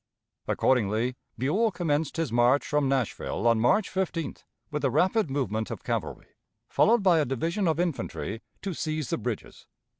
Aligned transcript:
Accordingly, 0.47 1.15
Buell 1.37 1.69
commenced 1.69 2.17
his 2.17 2.31
march 2.31 2.65
from 2.65 2.89
Nashville 2.89 3.45
on 3.47 3.59
March 3.59 3.91
15th, 3.93 4.45
with 4.71 4.83
a 4.83 4.89
rapid 4.89 5.29
movement 5.29 5.69
of 5.69 5.83
cavalry, 5.83 6.29
followed 6.67 7.03
by 7.03 7.19
a 7.19 7.23
division 7.25 7.67
of 7.67 7.79
infantry, 7.79 8.41
to 8.63 8.73
seize 8.73 9.11
the 9.11 9.19
bridges. 9.19 9.67